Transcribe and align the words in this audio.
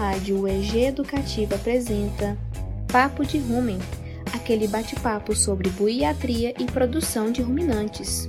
Rádio 0.00 0.40
UEG 0.40 0.86
Educativa 0.86 1.56
apresenta 1.56 2.34
Papo 2.90 3.22
de 3.22 3.36
Rumen, 3.36 3.78
aquele 4.34 4.66
bate-papo 4.66 5.36
sobre 5.36 5.68
buiatria 5.68 6.54
e 6.58 6.64
produção 6.64 7.30
de 7.30 7.42
ruminantes. 7.42 8.26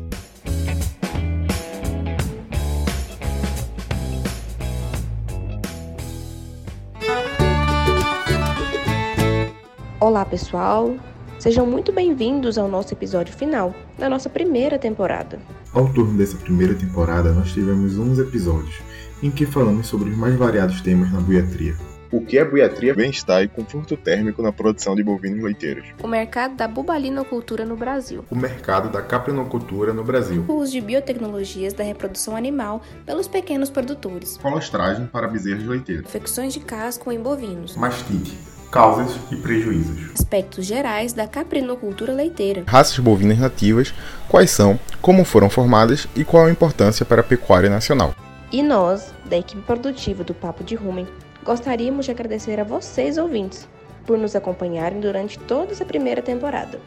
Olá, 9.98 10.26
pessoal! 10.26 10.98
Sejam 11.40 11.66
muito 11.66 11.94
bem-vindos 11.94 12.58
ao 12.58 12.68
nosso 12.68 12.94
episódio 12.94 13.34
final 13.34 13.74
da 13.98 14.10
nossa 14.10 14.30
primeira 14.30 14.78
temporada. 14.78 15.40
Ao 15.74 15.88
turno 15.88 16.18
dessa 16.18 16.36
primeira 16.36 16.76
temporada, 16.76 17.32
nós 17.32 17.54
tivemos 17.54 17.98
11 17.98 18.22
episódios 18.22 18.82
em 19.24 19.32
que 19.32 19.46
falamos 19.46 19.88
sobre 19.88 20.10
os 20.10 20.18
mais 20.18 20.36
variados 20.36 20.82
temas 20.82 21.10
na 21.14 21.22
buiatria. 21.22 21.76
O 22.12 22.26
que 22.26 22.38
é 22.38 22.44
buiatria, 22.44 22.94
bem-estar 22.94 23.42
e 23.42 23.48
conforto 23.48 23.96
térmico 23.96 24.42
na 24.42 24.52
produção 24.52 24.96
de 24.96 25.02
bovinos 25.02 25.42
leiteiros. 25.42 25.86
O 26.04 26.10
mercado 26.10 26.58
da 26.58 26.68
bubalinocultura 26.68 27.64
no 27.64 27.78
Brasil. 27.78 28.26
O 28.30 28.36
mercado 28.36 28.90
da 28.90 29.02
caprinocultura 29.02 29.94
no 29.94 30.04
Brasil. 30.04 30.44
O 30.46 30.56
uso 30.56 30.74
de 30.74 30.82
biotecnologias 30.82 31.72
da 31.72 31.86
reprodução 31.86 32.36
animal 32.36 32.82
pelos 33.06 33.30
pequenos 33.30 33.70
produtores. 33.70 34.36
Colostragem 34.36 35.06
para 35.08 35.26
bezerros 35.26 35.66
leiteiros. 35.66 36.10
Infecções 36.10 36.52
de 36.52 36.60
casco 36.60 37.14
em 37.14 37.22
bovinos. 37.22 37.78
Mastite, 37.78 38.38
causas 38.72 39.20
e 39.30 39.36
prejuízos. 39.36 40.12
Aspectos 40.14 40.66
gerais 40.66 41.12
da 41.12 41.28
caprinocultura 41.28 42.14
leiteira. 42.14 42.64
Raças 42.66 42.98
bovinas 43.00 43.38
nativas, 43.38 43.94
quais 44.30 44.50
são, 44.50 44.80
como 45.02 45.26
foram 45.26 45.50
formadas 45.50 46.08
e 46.16 46.24
qual 46.24 46.46
a 46.46 46.52
importância 46.52 47.06
para 47.06 47.20
a 47.20 47.24
pecuária 47.24 47.70
nacional. 47.70 48.16
E 48.50 48.64
nós, 48.64 49.14
da 49.30 49.38
equipe 49.38 49.62
produtiva 49.62 50.24
do 50.24 50.34
Papo 50.34 50.64
de 50.64 50.76
Rumen, 50.76 51.08
gostaríamos 51.44 52.06
de 52.06 52.12
agradecer 52.12 52.60
a 52.60 52.64
vocês, 52.64 53.18
ouvintes, 53.18 53.68
por 54.06 54.18
nos 54.18 54.36
acompanharem 54.36 55.02
durante 55.02 55.38
toda 55.38 55.74
essa 55.74 55.86
primeira 55.86 56.22
temporada. 56.22 56.80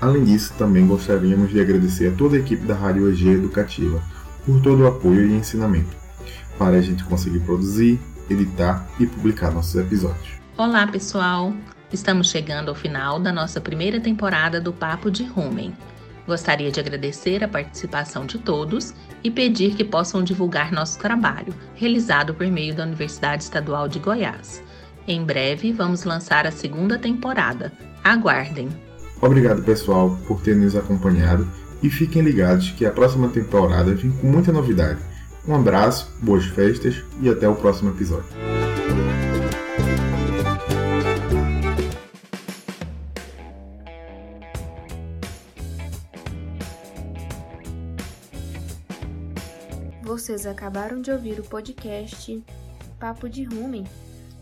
Além 0.00 0.24
disso, 0.24 0.54
também 0.56 0.86
gostaríamos 0.86 1.50
de 1.50 1.60
agradecer 1.60 2.08
a 2.08 2.16
toda 2.16 2.36
a 2.36 2.40
equipe 2.40 2.64
da 2.64 2.74
Rádio 2.74 3.10
EG 3.10 3.30
Educativa 3.30 4.02
por 4.46 4.60
todo 4.62 4.82
o 4.82 4.86
apoio 4.86 5.26
e 5.26 5.34
ensinamento, 5.34 5.96
para 6.58 6.76
a 6.76 6.80
gente 6.80 7.04
conseguir 7.04 7.40
produzir, 7.40 8.00
editar 8.28 8.88
e 8.98 9.06
publicar 9.06 9.52
nossos 9.52 9.76
episódios. 9.76 10.41
Olá, 10.56 10.86
pessoal! 10.86 11.54
Estamos 11.90 12.28
chegando 12.28 12.68
ao 12.68 12.74
final 12.74 13.18
da 13.18 13.32
nossa 13.32 13.58
primeira 13.58 13.98
temporada 13.98 14.60
do 14.60 14.70
Papo 14.70 15.10
de 15.10 15.24
Rumen. 15.24 15.72
Gostaria 16.26 16.70
de 16.70 16.78
agradecer 16.78 17.42
a 17.42 17.48
participação 17.48 18.26
de 18.26 18.38
todos 18.38 18.92
e 19.24 19.30
pedir 19.30 19.74
que 19.74 19.82
possam 19.82 20.22
divulgar 20.22 20.70
nosso 20.70 20.98
trabalho, 20.98 21.54
realizado 21.74 22.34
por 22.34 22.46
meio 22.48 22.74
da 22.74 22.84
Universidade 22.84 23.44
Estadual 23.44 23.88
de 23.88 23.98
Goiás. 23.98 24.62
Em 25.08 25.24
breve 25.24 25.72
vamos 25.72 26.04
lançar 26.04 26.46
a 26.46 26.52
segunda 26.52 26.98
temporada. 26.98 27.72
Aguardem! 28.04 28.68
Obrigado, 29.22 29.62
pessoal, 29.62 30.18
por 30.28 30.42
ter 30.42 30.54
nos 30.54 30.76
acompanhado 30.76 31.48
e 31.82 31.88
fiquem 31.88 32.20
ligados 32.20 32.72
que 32.72 32.84
a 32.84 32.90
próxima 32.90 33.30
temporada 33.30 33.94
vem 33.94 34.12
com 34.12 34.26
muita 34.26 34.52
novidade. 34.52 35.00
Um 35.48 35.54
abraço, 35.54 36.12
boas 36.20 36.44
festas 36.44 37.02
e 37.22 37.30
até 37.30 37.48
o 37.48 37.56
próximo 37.56 37.88
episódio. 37.88 38.61
Vocês 50.02 50.46
acabaram 50.46 51.00
de 51.00 51.12
ouvir 51.12 51.38
o 51.38 51.44
podcast 51.44 52.44
Papo 52.98 53.28
de 53.28 53.44
Rumen. 53.44 53.84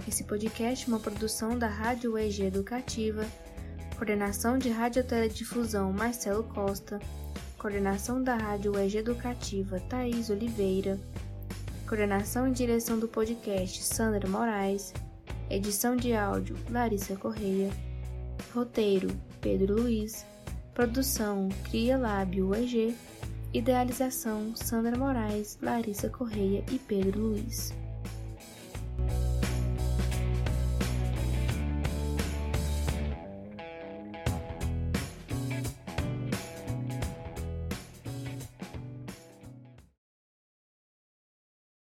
Esse 0.08 0.24
podcast 0.24 0.86
é 0.86 0.88
uma 0.88 0.98
produção 0.98 1.58
da 1.58 1.66
Rádio 1.66 2.16
EG 2.16 2.44
Educativa, 2.46 3.26
coordenação 3.94 4.56
de 4.56 4.70
Radioteledifusão 4.70 5.92
Marcelo 5.92 6.44
Costa, 6.44 6.98
coordenação 7.58 8.22
da 8.22 8.36
Rádio 8.36 8.74
EG 8.80 8.96
Educativa 8.96 9.78
Thaís 9.80 10.30
Oliveira, 10.30 10.98
coordenação 11.86 12.48
e 12.48 12.52
direção 12.52 12.98
do 12.98 13.06
podcast 13.06 13.84
Sandra 13.84 14.26
Moraes, 14.26 14.94
edição 15.50 15.94
de 15.94 16.14
áudio 16.14 16.56
Larissa 16.70 17.16
Correia, 17.16 17.70
roteiro 18.54 19.10
Pedro 19.42 19.82
Luiz, 19.82 20.24
produção 20.72 21.50
Cria 21.64 21.98
Lábio 21.98 22.54
EG 22.54 22.96
Idealização: 23.52 24.54
Sandra 24.54 24.96
Moraes, 24.96 25.58
Larissa 25.60 26.08
Correia 26.08 26.64
e 26.70 26.78
Pedro 26.78 27.20
Luiz. 27.20 27.72